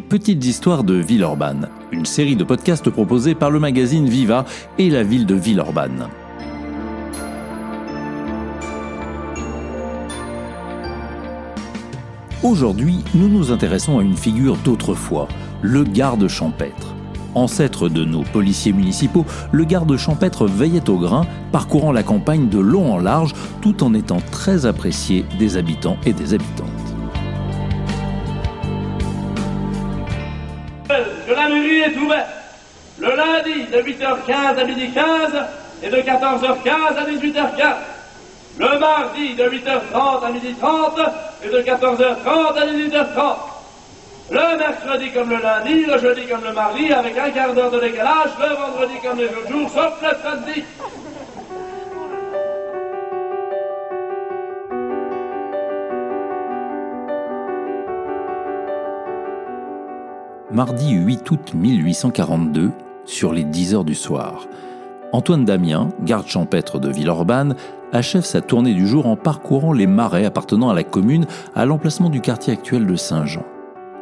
Petites 0.00 0.44
histoires 0.44 0.84
de 0.84 0.94
Villeurbanne, 0.94 1.68
une 1.90 2.04
série 2.04 2.36
de 2.36 2.44
podcasts 2.44 2.90
proposés 2.90 3.34
par 3.34 3.50
le 3.50 3.58
magazine 3.58 4.08
Viva 4.08 4.44
et 4.78 4.90
la 4.90 5.02
ville 5.02 5.26
de 5.26 5.34
Villeurbanne. 5.34 6.08
Aujourd'hui, 12.42 12.98
nous 13.14 13.28
nous 13.28 13.50
intéressons 13.50 13.98
à 13.98 14.02
une 14.02 14.16
figure 14.16 14.56
d'autrefois, 14.58 15.28
le 15.62 15.82
garde 15.84 16.28
champêtre. 16.28 16.94
Ancêtre 17.34 17.88
de 17.88 18.04
nos 18.04 18.22
policiers 18.22 18.72
municipaux, 18.72 19.24
le 19.52 19.64
garde 19.64 19.96
champêtre 19.96 20.46
veillait 20.46 20.88
au 20.88 20.98
grain, 20.98 21.26
parcourant 21.52 21.92
la 21.92 22.02
campagne 22.02 22.48
de 22.48 22.58
long 22.58 22.92
en 22.92 22.98
large, 22.98 23.34
tout 23.62 23.82
en 23.82 23.94
étant 23.94 24.20
très 24.30 24.66
apprécié 24.66 25.24
des 25.38 25.56
habitants 25.56 25.96
et 26.06 26.12
des 26.12 26.34
habitantes. 30.88 31.36
la 31.36 31.48
mairie 31.48 31.80
est 31.80 31.96
ouverte 31.96 32.26
le 32.98 33.14
lundi 33.14 33.64
de 33.64 33.82
8h15 33.82 34.58
à 34.58 34.64
midi 34.64 34.90
15 34.90 35.32
et 35.82 35.90
de 35.90 35.96
14h15 35.96 36.96
à 36.96 37.04
18h15. 37.04 37.74
Le 38.58 38.78
mardi 38.78 39.34
de 39.34 39.44
8h30 39.44 40.24
à 40.24 40.30
midi 40.30 40.54
30 40.54 40.98
et 41.44 41.48
de 41.48 41.60
14h30 41.60 42.56
à 42.56 42.66
18h30. 42.66 43.36
Le 44.30 44.58
mercredi 44.58 45.10
comme 45.12 45.30
le 45.30 45.36
lundi, 45.36 45.84
le 45.84 45.98
jeudi 45.98 46.26
comme 46.26 46.42
le 46.42 46.52
mardi, 46.52 46.92
avec 46.92 47.16
un 47.18 47.30
quart 47.30 47.52
d'heure 47.52 47.70
de 47.70 47.80
décalage, 47.80 48.30
le 48.40 48.56
vendredi 48.56 48.94
comme 49.04 49.18
les 49.18 49.26
autres 49.26 49.52
jours, 49.52 49.70
sauf 49.70 49.92
le 50.02 50.08
samedi. 50.22 50.64
Mardi 60.56 60.92
8 60.92 61.30
août 61.30 61.52
1842, 61.54 62.70
sur 63.04 63.34
les 63.34 63.44
10 63.44 63.74
heures 63.74 63.84
du 63.84 63.94
soir. 63.94 64.46
Antoine 65.12 65.44
Damien, 65.44 65.90
garde 66.02 66.26
champêtre 66.26 66.80
de 66.80 66.88
Villeurbanne, 66.88 67.56
achève 67.92 68.24
sa 68.24 68.40
tournée 68.40 68.72
du 68.72 68.86
jour 68.86 69.06
en 69.06 69.16
parcourant 69.16 69.74
les 69.74 69.86
marais 69.86 70.24
appartenant 70.24 70.70
à 70.70 70.74
la 70.74 70.82
commune 70.82 71.26
à 71.54 71.66
l'emplacement 71.66 72.08
du 72.08 72.22
quartier 72.22 72.54
actuel 72.54 72.86
de 72.86 72.96
Saint-Jean. 72.96 73.44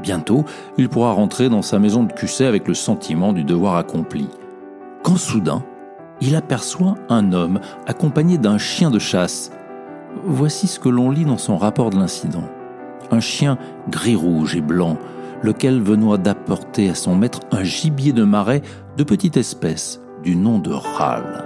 Bientôt, 0.01 0.45
il 0.79 0.89
pourra 0.89 1.11
rentrer 1.11 1.49
dans 1.49 1.61
sa 1.61 1.81
maison 1.81 2.05
de 2.05 2.13
Cusset 2.13 2.47
avec 2.47 2.69
le 2.69 2.75
sentiment 2.75 3.33
du 3.33 3.43
devoir 3.43 3.75
accompli. 3.75 4.29
Quand 5.03 5.17
soudain, 5.17 5.65
il 6.21 6.37
aperçoit 6.37 6.95
un 7.09 7.33
homme 7.33 7.59
accompagné 7.89 8.39
d'un 8.39 8.59
chien 8.59 8.93
de 8.93 9.01
chasse. 9.01 9.51
Voici 10.23 10.69
ce 10.69 10.79
que 10.79 10.89
l'on 10.89 11.11
lit 11.11 11.25
dans 11.25 11.37
son 11.37 11.57
rapport 11.57 11.91
de 11.91 11.99
l'incident. 11.99 12.45
Un 13.11 13.19
chien 13.19 13.59
gris-rouge 13.91 14.55
et 14.55 14.61
blanc, 14.61 14.99
lequel 15.45 15.81
venait 15.81 16.19
d'apporter 16.19 16.89
à 16.89 16.95
son 16.95 17.15
maître 17.15 17.41
un 17.53 17.63
gibier 17.63 18.13
de 18.13 18.25
marais 18.25 18.63
de 18.97 19.05
petite 19.05 19.37
espèce 19.37 20.01
du 20.23 20.37
nom 20.37 20.59
de 20.59 20.73
râle. 20.73 21.45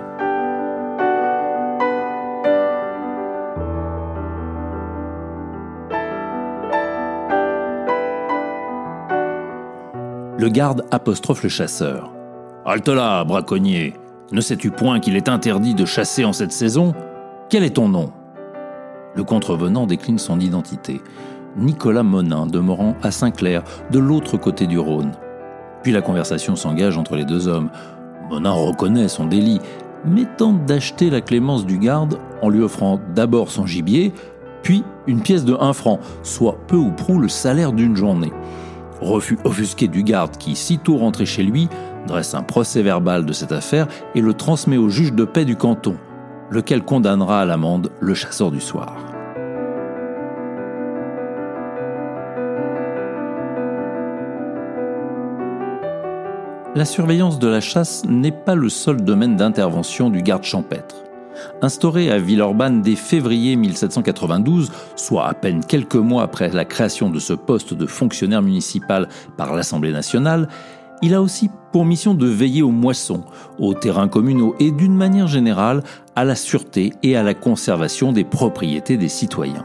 Le 10.38 10.48
garde 10.48 10.84
apostrophe 10.92 11.42
le 11.42 11.48
chasseur. 11.48 12.12
Halte 12.64 12.88
là, 12.88 13.24
braconnier 13.24 13.94
Ne 14.30 14.40
sais-tu 14.40 14.70
point 14.70 15.00
qu'il 15.00 15.16
est 15.16 15.28
interdit 15.28 15.74
de 15.74 15.84
chasser 15.84 16.24
en 16.24 16.32
cette 16.32 16.52
saison? 16.52 16.94
Quel 17.50 17.64
est 17.64 17.74
ton 17.74 17.88
nom? 17.88 18.12
Le 19.16 19.24
contrevenant 19.24 19.86
décline 19.86 20.18
son 20.18 20.38
identité. 20.38 21.00
Nicolas 21.58 22.02
Monin, 22.02 22.46
demeurant 22.46 22.94
à 23.02 23.10
Saint-Clair, 23.10 23.62
de 23.90 23.98
l'autre 23.98 24.36
côté 24.36 24.66
du 24.66 24.78
Rhône. 24.78 25.12
Puis 25.82 25.92
la 25.92 26.02
conversation 26.02 26.56
s'engage 26.56 26.96
entre 26.96 27.16
les 27.16 27.24
deux 27.24 27.48
hommes. 27.48 27.70
Monin 28.30 28.52
reconnaît 28.52 29.08
son 29.08 29.26
délit, 29.26 29.60
mais 30.04 30.24
tente 30.36 30.64
d'acheter 30.64 31.10
la 31.10 31.20
clémence 31.20 31.66
du 31.66 31.78
garde 31.78 32.18
en 32.42 32.48
lui 32.48 32.62
offrant 32.62 33.00
d'abord 33.14 33.50
son 33.50 33.66
gibier, 33.66 34.12
puis 34.62 34.84
une 35.06 35.20
pièce 35.20 35.44
de 35.44 35.56
1 35.58 35.72
franc, 35.72 35.98
soit 36.22 36.58
peu 36.66 36.76
ou 36.76 36.90
prou 36.90 37.18
le 37.18 37.28
salaire 37.28 37.72
d'une 37.72 37.96
journée. 37.96 38.32
Refus 39.00 39.38
offusqué 39.44 39.88
du 39.88 40.02
garde 40.02 40.36
qui, 40.36 40.56
sitôt 40.56 40.96
rentré 40.96 41.24
chez 41.24 41.42
lui, 41.42 41.68
dresse 42.06 42.34
un 42.34 42.42
procès 42.42 42.82
verbal 42.82 43.24
de 43.24 43.32
cette 43.32 43.52
affaire 43.52 43.86
et 44.14 44.20
le 44.20 44.34
transmet 44.34 44.76
au 44.76 44.88
juge 44.88 45.12
de 45.12 45.24
paix 45.24 45.44
du 45.44 45.56
canton, 45.56 45.96
lequel 46.50 46.84
condamnera 46.84 47.40
à 47.40 47.44
l'amende 47.44 47.90
le 48.00 48.14
chasseur 48.14 48.50
du 48.50 48.60
soir. 48.60 49.07
La 56.78 56.84
surveillance 56.84 57.40
de 57.40 57.48
la 57.48 57.60
chasse 57.60 58.04
n'est 58.04 58.30
pas 58.30 58.54
le 58.54 58.68
seul 58.68 59.02
domaine 59.02 59.34
d'intervention 59.34 60.10
du 60.10 60.22
garde 60.22 60.44
champêtre. 60.44 61.02
Instauré 61.60 62.08
à 62.12 62.20
Villeurbanne 62.20 62.82
dès 62.82 62.94
février 62.94 63.56
1792, 63.56 64.70
soit 64.94 65.26
à 65.26 65.34
peine 65.34 65.64
quelques 65.64 65.96
mois 65.96 66.22
après 66.22 66.50
la 66.50 66.64
création 66.64 67.10
de 67.10 67.18
ce 67.18 67.32
poste 67.32 67.74
de 67.74 67.84
fonctionnaire 67.84 68.42
municipal 68.42 69.08
par 69.36 69.56
l'Assemblée 69.56 69.90
nationale, 69.90 70.46
il 71.02 71.14
a 71.14 71.20
aussi 71.20 71.50
pour 71.72 71.84
mission 71.84 72.14
de 72.14 72.28
veiller 72.28 72.62
aux 72.62 72.70
moissons, 72.70 73.24
aux 73.58 73.74
terrains 73.74 74.06
communaux 74.06 74.54
et 74.60 74.70
d'une 74.70 74.94
manière 74.94 75.26
générale 75.26 75.82
à 76.14 76.24
la 76.24 76.36
sûreté 76.36 76.92
et 77.02 77.16
à 77.16 77.24
la 77.24 77.34
conservation 77.34 78.12
des 78.12 78.22
propriétés 78.22 78.96
des 78.96 79.08
citoyens. 79.08 79.64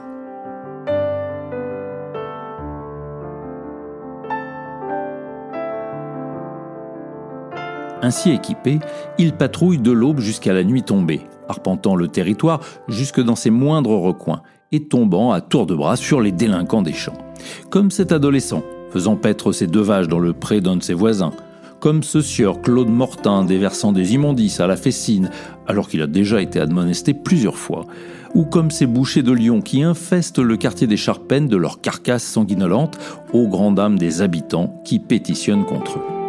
Ainsi 8.03 8.31
équipé, 8.31 8.79
il 9.17 9.31
patrouille 9.31 9.77
de 9.77 9.91
l'aube 9.91 10.19
jusqu'à 10.19 10.51
la 10.51 10.65
nuit 10.65 10.83
tombée, 10.83 11.21
arpentant 11.47 11.95
le 11.95 12.09
territoire 12.09 12.59
jusque 12.89 13.21
dans 13.21 13.37
ses 13.37 13.49
moindres 13.49 13.97
recoins 13.97 14.41
et 14.73 14.83
tombant 14.83 15.31
à 15.31 15.39
tour 15.39 15.65
de 15.65 15.73
bras 15.73 15.95
sur 15.95 16.19
les 16.19 16.33
délinquants 16.33 16.81
des 16.81 16.91
champs. 16.91 17.17
Comme 17.69 17.91
cet 17.91 18.11
adolescent, 18.11 18.61
faisant 18.91 19.15
paître 19.15 19.53
ses 19.53 19.67
deux 19.67 19.81
vaches 19.81 20.09
dans 20.09 20.19
le 20.19 20.33
pré 20.33 20.59
d'un 20.59 20.75
de 20.75 20.83
ses 20.83 20.93
voisins, 20.93 21.31
comme 21.79 22.03
ce 22.03 22.19
sieur 22.19 22.61
Claude 22.61 22.89
Mortin 22.89 23.45
déversant 23.45 23.93
des 23.93 24.13
immondices 24.13 24.59
à 24.59 24.67
la 24.67 24.75
fessine 24.75 25.29
alors 25.65 25.87
qu'il 25.87 26.01
a 26.01 26.07
déjà 26.07 26.41
été 26.41 26.59
admonesté 26.59 27.13
plusieurs 27.13 27.57
fois, 27.57 27.85
ou 28.35 28.43
comme 28.43 28.69
ces 28.69 28.85
bouchers 28.85 29.23
de 29.23 29.31
lions 29.31 29.61
qui 29.61 29.81
infestent 29.81 30.39
le 30.39 30.57
quartier 30.57 30.87
des 30.87 30.97
Charpennes 30.97 31.47
de 31.47 31.57
leurs 31.57 31.79
carcasses 31.79 32.23
sanguinolentes 32.23 32.99
aux 33.31 33.47
grandes 33.47 33.75
dames 33.75 33.97
des 33.97 34.21
habitants 34.21 34.81
qui 34.83 34.99
pétitionnent 34.99 35.65
contre 35.65 35.99
eux. 35.99 36.22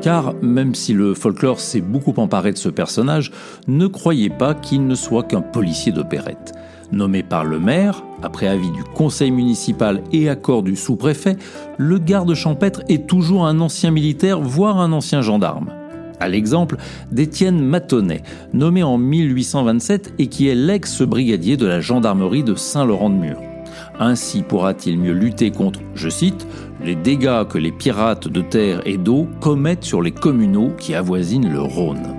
Car 0.00 0.34
même 0.40 0.74
si 0.74 0.94
le 0.94 1.14
folklore 1.14 1.60
s'est 1.60 1.82
beaucoup 1.82 2.14
emparé 2.16 2.52
de 2.52 2.58
ce 2.58 2.68
personnage, 2.70 3.32
ne 3.68 3.86
croyez 3.86 4.30
pas 4.30 4.54
qu'il 4.54 4.86
ne 4.86 4.94
soit 4.94 5.24
qu'un 5.24 5.42
policier 5.42 5.92
d'opérette. 5.92 6.54
Nommé 6.92 7.22
par 7.22 7.44
le 7.44 7.60
maire, 7.60 8.02
après 8.22 8.48
avis 8.48 8.70
du 8.70 8.82
conseil 8.82 9.30
municipal 9.30 10.02
et 10.12 10.28
accord 10.28 10.62
du 10.62 10.74
sous-préfet, 10.74 11.36
le 11.78 11.98
garde 11.98 12.34
champêtre 12.34 12.82
est 12.88 13.06
toujours 13.06 13.46
un 13.46 13.60
ancien 13.60 13.90
militaire, 13.90 14.40
voire 14.40 14.78
un 14.80 14.92
ancien 14.92 15.22
gendarme. 15.22 15.70
À 16.18 16.28
l'exemple 16.28 16.76
d'Étienne 17.12 17.60
Matonnet, 17.60 18.22
nommé 18.52 18.82
en 18.82 18.98
1827 18.98 20.14
et 20.18 20.26
qui 20.26 20.48
est 20.48 20.54
l'ex-brigadier 20.54 21.56
de 21.56 21.66
la 21.66 21.80
gendarmerie 21.80 22.44
de 22.44 22.54
Saint-Laurent-de-Mur. 22.54 23.49
Ainsi 23.98 24.42
pourra-t-il 24.42 24.98
mieux 24.98 25.12
lutter 25.12 25.50
contre, 25.50 25.80
je 25.94 26.08
cite, 26.08 26.46
les 26.82 26.94
dégâts 26.94 27.44
que 27.48 27.58
les 27.58 27.72
pirates 27.72 28.28
de 28.28 28.40
terre 28.40 28.82
et 28.86 28.96
d'eau 28.96 29.28
commettent 29.40 29.84
sur 29.84 30.02
les 30.02 30.12
communaux 30.12 30.72
qui 30.78 30.94
avoisinent 30.94 31.50
le 31.50 31.60
Rhône. 31.60 32.16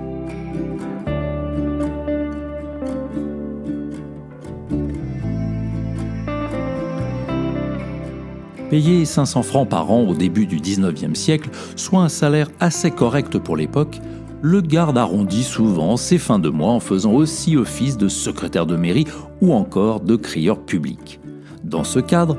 Payer 8.72 9.04
500 9.04 9.42
francs 9.42 9.68
par 9.68 9.90
an 9.90 10.00
au 10.08 10.14
début 10.14 10.46
du 10.46 10.56
19e 10.56 11.14
siècle, 11.14 11.50
soit 11.76 12.00
un 12.00 12.08
salaire 12.08 12.48
assez 12.58 12.90
correct 12.90 13.36
pour 13.36 13.54
l'époque, 13.54 14.00
le 14.40 14.60
garde 14.60 14.98
arrondit 14.98 15.44
souvent 15.44 15.96
ses 15.96 16.18
fins 16.18 16.38
de 16.38 16.48
mois 16.48 16.72
en 16.72 16.80
faisant 16.80 17.12
aussi 17.12 17.56
office 17.56 17.98
de 17.98 18.08
secrétaire 18.08 18.66
de 18.66 18.76
mairie 18.76 19.06
ou 19.40 19.52
encore 19.52 20.00
de 20.00 20.16
crieur 20.16 20.58
public. 20.58 21.20
Dans 21.64 21.84
ce 21.84 21.98
cadre, 21.98 22.38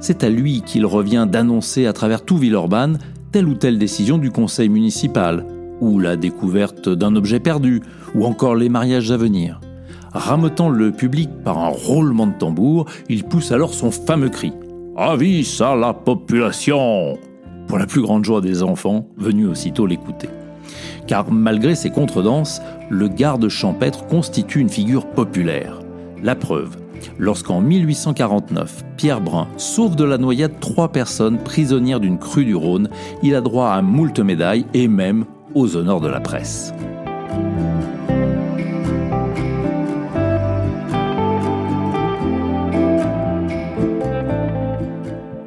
c'est 0.00 0.24
à 0.24 0.30
lui 0.30 0.62
qu'il 0.62 0.86
revient 0.86 1.26
d'annoncer 1.30 1.86
à 1.86 1.92
travers 1.92 2.24
tout 2.24 2.36
Villeurbanne 2.36 2.98
telle 3.30 3.48
ou 3.48 3.54
telle 3.54 3.78
décision 3.78 4.18
du 4.18 4.30
conseil 4.30 4.68
municipal, 4.68 5.46
ou 5.80 5.98
la 5.98 6.16
découverte 6.16 6.88
d'un 6.88 7.16
objet 7.16 7.40
perdu, 7.40 7.82
ou 8.14 8.26
encore 8.26 8.54
les 8.54 8.68
mariages 8.68 9.10
à 9.10 9.16
venir. 9.16 9.60
Rametant 10.12 10.68
le 10.68 10.92
public 10.92 11.30
par 11.42 11.58
un 11.58 11.70
roulement 11.70 12.26
de 12.26 12.38
tambour, 12.38 12.86
il 13.08 13.24
pousse 13.24 13.52
alors 13.52 13.72
son 13.72 13.90
fameux 13.90 14.28
cri 14.28 14.52
Avis 14.96 15.58
à 15.60 15.74
la 15.74 15.94
population 15.94 17.18
pour 17.66 17.78
la 17.78 17.86
plus 17.86 18.02
grande 18.02 18.24
joie 18.24 18.42
des 18.42 18.62
enfants 18.62 19.08
venus 19.16 19.48
aussitôt 19.48 19.86
l'écouter 19.86 20.28
car 21.06 21.30
malgré 21.30 21.74
ses 21.74 21.90
contredanses, 21.90 22.60
le 22.90 23.08
garde 23.08 23.48
champêtre 23.48 24.06
constitue 24.06 24.60
une 24.60 24.68
figure 24.68 25.06
populaire. 25.06 25.80
La 26.22 26.34
preuve, 26.34 26.76
lorsqu'en 27.18 27.60
1849, 27.60 28.84
Pierre 28.96 29.20
Brun 29.20 29.48
sauve 29.56 29.96
de 29.96 30.04
la 30.04 30.18
noyade 30.18 30.60
trois 30.60 30.90
personnes 30.90 31.38
prisonnières 31.38 32.00
d'une 32.00 32.18
crue 32.18 32.44
du 32.44 32.54
Rhône, 32.54 32.88
il 33.22 33.34
a 33.34 33.40
droit 33.40 33.68
à 33.68 33.82
moult 33.82 34.18
médailles 34.20 34.66
et 34.74 34.88
même 34.88 35.24
aux 35.54 35.76
honneurs 35.76 36.00
de 36.00 36.08
la 36.08 36.20
presse. 36.20 36.72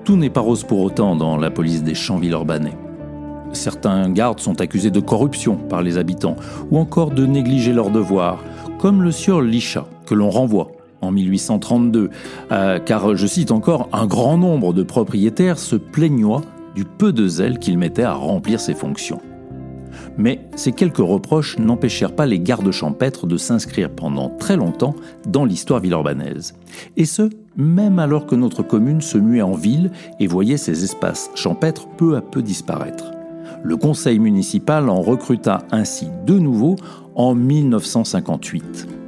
Tout 0.03 0.17
n'est 0.17 0.29
pas 0.29 0.41
rose 0.41 0.63
pour 0.63 0.81
autant 0.81 1.15
dans 1.15 1.35
la 1.35 1.49
police 1.49 1.83
des 1.83 1.95
champs 1.95 2.17
villeurbanais. 2.17 2.77
Certains 3.53 4.09
gardes 4.09 4.39
sont 4.39 4.61
accusés 4.61 4.91
de 4.91 4.99
corruption 4.99 5.55
par 5.55 5.81
les 5.81 5.97
habitants 5.97 6.35
ou 6.69 6.77
encore 6.77 7.11
de 7.11 7.25
négliger 7.25 7.73
leurs 7.73 7.89
devoirs, 7.89 8.43
comme 8.77 9.01
le 9.01 9.11
sieur 9.11 9.41
Licha, 9.41 9.87
que 10.05 10.13
l'on 10.13 10.29
renvoie 10.29 10.74
en 11.01 11.11
1832, 11.11 12.09
euh, 12.51 12.79
car, 12.79 13.15
je 13.15 13.27
cite 13.27 13.51
encore, 13.51 13.89
un 13.93 14.05
grand 14.05 14.37
nombre 14.37 14.73
de 14.73 14.83
propriétaires 14.83 15.59
se 15.59 15.75
plaignoient 15.75 16.41
du 16.75 16.85
peu 16.85 17.13
de 17.13 17.27
zèle 17.27 17.59
qu'il 17.59 17.77
mettait 17.77 18.03
à 18.03 18.13
remplir 18.13 18.59
ses 18.59 18.73
fonctions. 18.73 19.21
Mais 20.17 20.41
ces 20.55 20.71
quelques 20.71 20.97
reproches 20.97 21.57
n'empêchèrent 21.57 22.15
pas 22.15 22.25
les 22.25 22.39
gardes 22.39 22.71
champêtres 22.71 23.27
de 23.27 23.37
s'inscrire 23.37 23.89
pendant 23.89 24.29
très 24.29 24.57
longtemps 24.57 24.95
dans 25.27 25.45
l'histoire 25.45 25.79
villeurbannaise. 25.79 26.55
Et 26.97 27.05
ce, 27.05 27.29
même 27.55 27.99
alors 27.99 28.25
que 28.25 28.35
notre 28.35 28.63
commune 28.63 29.01
se 29.01 29.17
muait 29.17 29.41
en 29.41 29.53
ville 29.53 29.91
et 30.19 30.27
voyait 30.27 30.57
ses 30.57 30.83
espaces 30.83 31.31
champêtres 31.35 31.87
peu 31.97 32.15
à 32.15 32.21
peu 32.21 32.41
disparaître. 32.41 33.11
Le 33.63 33.77
conseil 33.77 34.19
municipal 34.19 34.89
en 34.89 35.01
recruta 35.01 35.63
ainsi 35.71 36.07
de 36.25 36.37
nouveau 36.37 36.75
en 37.15 37.33
1958. 37.33 39.04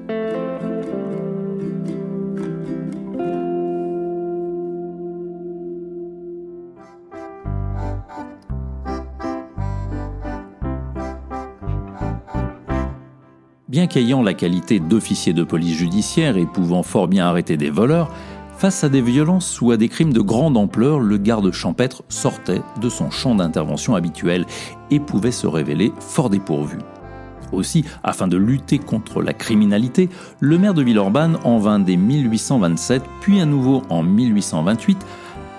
Bien 13.69 13.87
qu'ayant 13.87 14.23
la 14.23 14.33
qualité 14.33 14.79
d'officier 14.79 15.33
de 15.33 15.43
police 15.43 15.75
judiciaire 15.75 16.37
et 16.37 16.45
pouvant 16.45 16.83
fort 16.83 17.09
bien 17.09 17.27
arrêter 17.27 17.57
des 17.57 17.69
voleurs, 17.69 18.09
face 18.57 18.85
à 18.85 18.89
des 18.89 19.01
violences 19.01 19.59
ou 19.59 19.71
à 19.71 19.77
des 19.77 19.89
crimes 19.89 20.13
de 20.13 20.21
grande 20.21 20.55
ampleur, 20.55 21.01
le 21.01 21.17
garde 21.17 21.51
champêtre 21.51 22.03
sortait 22.07 22.61
de 22.79 22.87
son 22.87 23.11
champ 23.11 23.35
d'intervention 23.35 23.95
habituel 23.95 24.45
et 24.89 25.01
pouvait 25.01 25.31
se 25.31 25.47
révéler 25.47 25.91
fort 25.99 26.29
dépourvu. 26.29 26.77
Aussi, 27.51 27.83
afin 28.05 28.29
de 28.29 28.37
lutter 28.37 28.79
contre 28.79 29.21
la 29.21 29.33
criminalité, 29.33 30.07
le 30.39 30.57
maire 30.57 30.73
de 30.73 30.81
Villeurbanne 30.81 31.37
en 31.43 31.57
vint 31.57 31.79
dès 31.79 31.97
1827, 31.97 33.03
puis 33.19 33.41
à 33.41 33.45
nouveau 33.45 33.81
en 33.89 34.01
1828, 34.01 35.05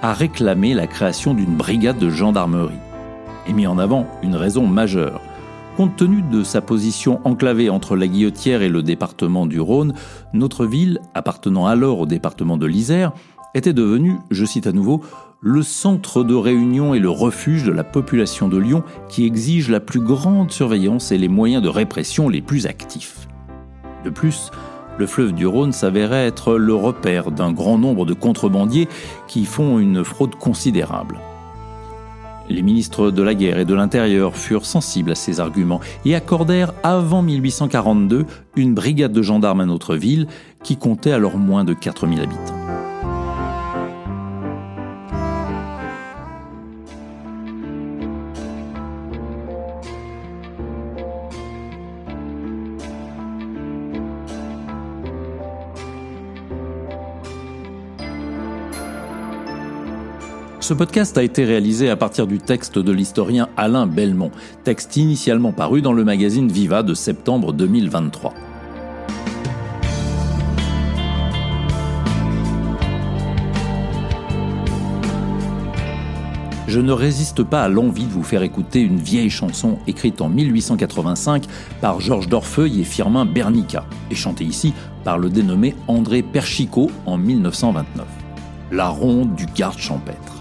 à 0.01 0.15
réclamer 0.15 0.73
la 0.73 0.87
création 0.87 1.35
d'une 1.35 1.57
brigade 1.57 1.99
de 1.99 2.09
gendarmerie. 2.09 2.73
Et 3.47 3.53
mis 3.53 3.67
en 3.67 3.79
avant 3.79 4.07
une 4.23 4.35
raison 4.35 4.67
majeure. 4.67 5.21
Compte 5.79 5.95
tenu 5.95 6.23
de 6.23 6.43
sa 6.43 6.61
position 6.61 7.21
enclavée 7.23 7.71
entre 7.71 7.95
la 7.95 8.09
Guillotière 8.09 8.63
et 8.63 8.69
le 8.69 8.83
département 8.83 9.47
du 9.47 9.61
Rhône, 9.61 9.95
notre 10.33 10.67
ville, 10.67 10.99
appartenant 11.15 11.67
alors 11.67 12.01
au 12.01 12.07
département 12.07 12.57
de 12.57 12.67
l'Isère, 12.67 13.13
était 13.55 13.73
devenue, 13.73 14.17
je 14.33 14.45
cite 14.45 14.67
à 14.67 14.73
nouveau, 14.73 15.03
le 15.41 15.63
centre 15.63 16.25
de 16.25 16.35
réunion 16.35 16.95
et 16.95 16.99
le 16.99 17.11
refuge 17.11 17.63
de 17.63 17.71
la 17.71 17.85
population 17.85 18.49
de 18.49 18.59
Lyon 18.59 18.83
qui 19.09 19.25
exige 19.25 19.71
la 19.71 19.79
plus 19.79 20.01
grande 20.01 20.51
surveillance 20.51 21.13
et 21.13 21.17
les 21.17 21.29
moyens 21.29 21.63
de 21.63 21.69
répression 21.69 22.29
les 22.29 22.43
plus 22.43 22.67
actifs. 22.67 23.29
De 24.05 24.11
plus, 24.11 24.51
le 24.99 25.07
fleuve 25.07 25.33
du 25.33 25.47
Rhône 25.47 25.71
s'avérait 25.71 26.27
être 26.27 26.55
le 26.57 26.75
repère 26.75 27.31
d'un 27.31 27.53
grand 27.53 27.79
nombre 27.79 28.05
de 28.05 28.15
contrebandiers 28.15 28.89
qui 29.29 29.45
font 29.45 29.79
une 29.79 30.03
fraude 30.03 30.35
considérable. 30.35 31.21
Les 32.51 32.63
ministres 32.63 33.11
de 33.11 33.23
la 33.23 33.35
guerre 33.35 33.59
et 33.59 33.65
de 33.65 33.75
l'intérieur 33.75 34.37
furent 34.37 34.67
sensibles 34.67 35.13
à 35.13 35.15
ces 35.15 35.41
arguments 35.41 35.81
et 36.05 36.15
accordèrent 36.15 36.73
avant 36.83 37.23
1842 37.23 38.25
une 38.57 38.75
brigade 38.75 39.13
de 39.13 39.23
gendarmes 39.23 39.61
à 39.61 39.67
notre 39.67 39.97
ville 39.97 40.27
qui 40.63 40.77
comptait 40.77 41.13
alors 41.13 41.37
moins 41.37 41.65
de 41.65 41.75
4000 41.75 42.21
habitants. 42.21 42.58
Ce 60.61 60.75
podcast 60.75 61.17
a 61.17 61.23
été 61.23 61.45
réalisé 61.45 61.89
à 61.89 61.97
partir 61.97 62.27
du 62.27 62.39
texte 62.39 62.79
de 62.79 62.93
l'historien 62.93 63.49
Alain 63.57 63.87
Belmont, 63.87 64.33
texte 64.65 64.97
initialement 64.97 65.53
paru 65.53 65.83
dans 65.83 65.93
le 65.93 66.05
magazine 66.05 66.51
Viva 66.51 66.83
de 66.83 66.95
septembre 66.95 67.53
2023. 67.53 68.35
je 76.69 76.81
ne 76.81 76.93
résiste 76.93 77.43
pas 77.43 77.63
à 77.63 77.69
l'envie 77.69 78.05
de 78.05 78.13
vous 78.13 78.23
faire 78.23 78.43
écouter 78.43 78.81
une 78.81 78.99
vieille 78.99 79.31
chanson 79.31 79.79
écrite 79.87 80.21
en 80.21 80.29
1885 80.29 81.45
par 81.81 81.99
Georges 81.99 82.29
Dorfeuille 82.29 82.83
et 82.83 82.85
Firmin 82.85 83.25
Bernica, 83.25 83.87
et 84.11 84.15
chantée 84.15 84.45
ici 84.45 84.75
par 85.03 85.19
le 85.19 85.31
dénommé 85.31 85.75
André 85.89 86.23
Perchicot 86.23 86.91
en 87.07 87.17
1929. 87.17 88.07
La 88.71 88.89
ronde 88.89 89.35
du 89.35 89.47
garde 89.47 89.79
champêtre 89.79 90.38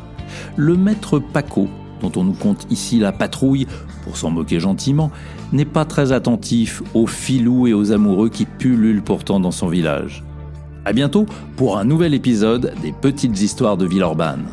le 0.57 0.75
maître 0.75 1.19
Paco, 1.19 1.69
dont 2.01 2.11
on 2.15 2.23
nous 2.23 2.33
compte 2.33 2.67
ici 2.69 2.99
la 2.99 3.11
patrouille, 3.11 3.67
pour 4.03 4.17
s'en 4.17 4.31
moquer 4.31 4.59
gentiment, 4.59 5.11
n'est 5.53 5.65
pas 5.65 5.85
très 5.85 6.11
attentif 6.11 6.83
aux 6.93 7.07
filous 7.07 7.67
et 7.67 7.73
aux 7.73 7.91
amoureux 7.91 8.29
qui 8.29 8.45
pullulent 8.45 9.03
pourtant 9.03 9.39
dans 9.39 9.51
son 9.51 9.67
village. 9.67 10.23
A 10.85 10.93
bientôt 10.93 11.25
pour 11.55 11.77
un 11.77 11.85
nouvel 11.85 12.13
épisode 12.13 12.73
des 12.81 12.91
Petites 12.91 13.41
Histoires 13.41 13.77
de 13.77 13.85
Villeurbanne. 13.85 14.45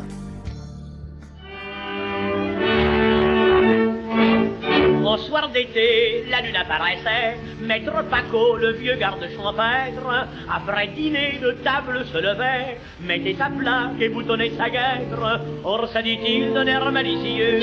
La 6.29 6.41
lune 6.41 6.55
apparaissait, 6.57 7.37
Maître 7.61 8.03
Paco, 8.09 8.57
le 8.57 8.73
vieux 8.73 8.95
garde 8.95 9.25
champêtre, 9.37 10.27
après 10.53 10.87
dîner 10.87 11.39
de 11.41 11.51
table 11.63 12.03
se 12.11 12.17
levait, 12.17 12.77
mettait 12.99 13.35
sa 13.35 13.45
plaque 13.45 14.01
et 14.01 14.09
boutonnait 14.09 14.51
sa 14.57 14.69
guêtre. 14.69 15.39
Or, 15.63 15.87
ça 15.87 16.01
dit-il 16.01 16.53
d'un 16.53 16.67
air 16.67 16.91
malicieux, 16.91 17.61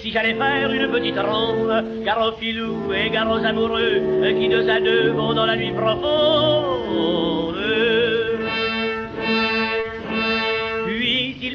si 0.00 0.10
j'allais 0.10 0.34
faire 0.34 0.72
une 0.72 0.90
petite 0.90 1.18
ronde, 1.18 2.04
gare 2.04 2.26
aux 2.26 2.92
et 2.94 3.10
gare 3.10 3.30
aux 3.30 3.44
amoureux, 3.44 4.00
qui 4.38 4.48
deux 4.48 4.68
à 4.68 4.80
deux 4.80 5.10
vont 5.10 5.34
dans 5.34 5.46
la 5.46 5.56
nuit 5.56 5.72
profonde. 5.72 7.39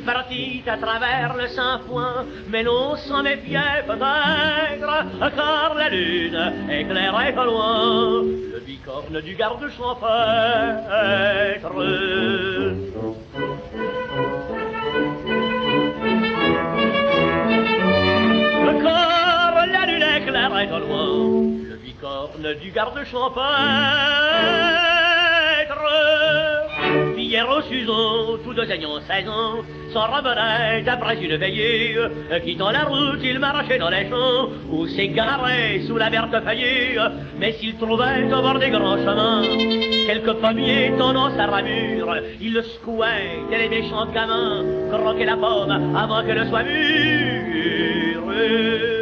Partit 0.06 0.64
à 0.68 0.78
travers 0.78 1.36
le 1.36 1.48
Saint-Foin, 1.48 2.26
mais 2.50 2.62
l'on 2.64 2.96
s'en 2.96 3.24
méfiait 3.24 3.84
peut-être, 3.88 5.06
car 5.36 5.74
la 5.76 5.90
lune 5.90 6.54
éclairait 6.70 7.36
au 7.38 7.44
loin 7.44 8.22
le 8.22 8.60
bicorne 8.66 9.20
du 9.22 9.36
garde 9.36 9.68
champêtre. 9.76 10.06
Car 18.84 19.66
la 19.68 19.86
lune 19.86 20.06
éclairait 20.18 20.72
au 20.72 20.80
loin 20.80 21.08
le 21.70 21.76
bicorne 21.84 22.54
du 22.62 22.72
garde 22.72 23.04
champêtre. 23.06 25.05
Hier 27.26 27.50
au 27.50 27.60
Suzon, 27.64 28.38
tous 28.44 28.54
deux 28.54 28.70
ayant 28.70 29.02
16 29.02 29.28
ans, 29.28 29.64
s'en 29.92 30.06
revenaient 30.16 30.88
après 30.88 31.18
une 31.18 31.36
veillée. 31.38 31.98
Quittant 32.44 32.70
la 32.70 32.84
route, 32.84 33.20
il 33.24 33.40
marchait 33.40 33.80
dans 33.80 33.90
les 33.90 34.08
champs, 34.08 34.50
ou 34.70 34.86
s'égarait 34.86 35.80
sous 35.88 35.98
la 35.98 36.12
verte 36.12 36.36
feuillée. 36.46 37.00
Mais 37.40 37.54
s'il 37.54 37.78
trouvait 37.78 38.32
au 38.32 38.42
bord 38.44 38.60
des 38.60 38.70
grands 38.70 38.98
chemins, 38.98 39.42
quelques 40.06 40.34
pommiers 40.34 40.94
tendant 41.00 41.36
sa 41.36 41.48
ramure, 41.48 42.16
il 42.40 42.54
le 42.54 42.62
secouait, 42.62 43.40
tel 43.50 43.62
les 43.62 43.70
méchants 43.70 44.06
gamins, 44.14 44.64
croquait 44.92 45.26
la 45.26 45.36
pomme 45.36 45.96
avant 45.96 46.24
qu'elle 46.24 46.48
soit 46.48 46.62
mûre 46.62 48.95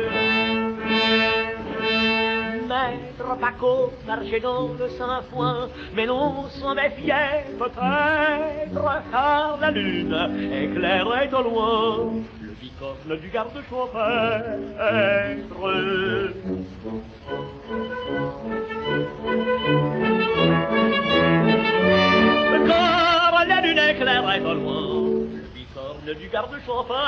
maître 2.87 3.37
Paco 3.39 3.93
dans 4.07 4.15
le 4.15 4.89
Saint-Foin, 4.89 5.69
mais 5.95 6.05
l'on 6.05 6.47
s'en 6.49 6.75
méfiait 6.75 7.45
peut-être, 7.57 9.03
car 9.11 9.57
la 9.61 9.71
lune 9.71 10.15
éclairait 10.51 11.29
au 11.33 11.43
loin 11.43 12.13
le 12.41 12.53
corne 12.79 13.19
du 13.19 13.29
garde 13.29 13.51
champêtre. 13.69 13.93
Comme 22.67 23.47
la 23.47 23.61
lune 23.61 23.79
éclairait 23.79 24.41
au 24.41 24.53
loin, 24.53 24.83
le 25.33 25.43
bicorne 25.53 26.13
du 26.19 26.27
garde 26.29 26.55
champêtre. 26.65 27.03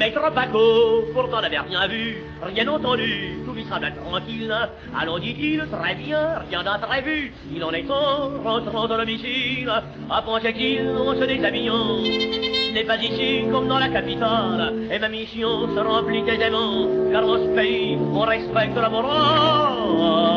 Maître 0.00 0.32
Paco, 0.34 1.04
pourtant 1.12 1.42
n'avait 1.42 1.58
rien 1.58 1.86
vu, 1.86 2.24
rien 2.42 2.66
entendu, 2.68 3.36
tout 3.44 3.52
lui 3.52 3.64
semble 3.64 3.92
tranquille. 4.02 4.56
Allons, 4.98 5.18
dit-il, 5.18 5.62
très 5.70 5.94
bien, 5.94 6.38
rien 6.48 6.62
d'imprévu. 6.62 7.34
Il 7.54 7.62
en 7.62 7.70
est 7.70 7.82
temps, 7.82 8.30
rentrant 8.42 8.88
dans 8.88 8.96
domicile, 8.96 9.70
à 10.08 10.22
penser 10.22 10.54
qu'il, 10.54 10.88
en 10.88 11.14
se 11.14 11.24
déshabillant, 11.26 11.98
n'est 12.72 12.84
pas 12.84 12.96
ici 12.96 13.44
comme 13.52 13.68
dans 13.68 13.78
la 13.78 13.90
capitale, 13.90 14.72
et 14.90 14.98
ma 14.98 15.10
mission 15.10 15.68
se 15.68 15.80
remplit 15.80 16.26
aisément, 16.26 16.88
car 17.12 17.26
dans 17.26 17.36
ce 17.36 17.48
pays, 17.54 17.98
on 18.14 18.20
respecte 18.20 18.76
la 18.76 18.88
morale. 18.88 20.30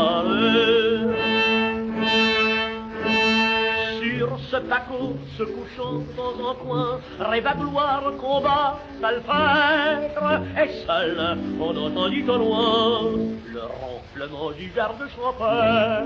Ce 4.54 4.60
Paco, 4.60 5.18
se 5.36 5.44
couchant 5.44 6.04
dans 6.16 6.50
un 6.50 6.54
coin, 6.54 7.00
rêve 7.20 7.48
à 7.48 7.56
gloire, 7.56 8.04
combat, 8.20 8.78
salpêtre, 9.02 10.44
et 10.62 10.86
seul, 10.86 11.38
on 11.60 11.76
entendit 11.76 12.24
au 12.30 12.38
loin 12.38 13.02
le 13.52 13.62
ronflement 13.62 14.52
du 14.52 14.72
garde 14.76 15.02
champêtre. 15.16 16.04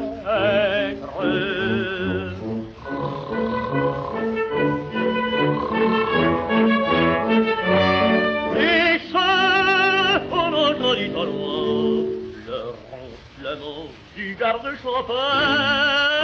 Et 8.55 8.99
seul, 9.11 10.21
on 10.31 10.53
entendit 10.53 11.11
au 11.13 11.25
loin 11.25 12.05
le 12.47 12.59
ronflement 13.43 13.87
du 14.15 14.37
garde 14.39 14.69
champêtre. 14.81 16.16